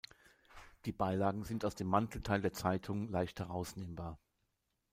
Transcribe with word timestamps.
Die 0.85 0.91
Beilagen 0.91 1.43
sind 1.43 1.63
aus 1.63 1.75
dem 1.75 1.85
Mantelteil 1.87 2.41
der 2.41 2.53
Zeitung 2.53 3.11
leicht 3.11 3.39
herausnehmbar. 3.39 4.17